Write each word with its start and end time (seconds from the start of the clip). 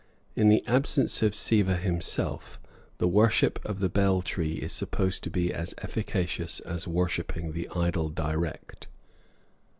In 0.35 0.49
the 0.49 0.65
absence 0.65 1.21
of 1.21 1.35
Siva 1.35 1.77
himself, 1.77 2.59
the 2.97 3.07
worship 3.07 3.63
of 3.63 3.77
the 3.81 3.87
bel 3.87 4.23
tree 4.23 4.53
is 4.53 4.73
supposed 4.73 5.23
to 5.23 5.29
be 5.29 5.53
as 5.53 5.75
efficacious 5.83 6.59
as 6.61 6.87
worshipping 6.87 7.51
the 7.51 7.69
idol 7.75 8.09
direct. 8.09 8.87